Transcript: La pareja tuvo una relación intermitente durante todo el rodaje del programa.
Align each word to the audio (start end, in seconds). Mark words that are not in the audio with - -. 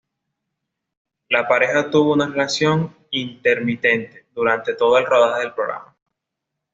La 1.29 1.47
pareja 1.47 1.91
tuvo 1.91 2.13
una 2.13 2.25
relación 2.25 2.95
intermitente 3.11 4.25
durante 4.33 4.73
todo 4.73 4.97
el 4.97 5.05
rodaje 5.05 5.41
del 5.43 5.53
programa. 5.53 5.95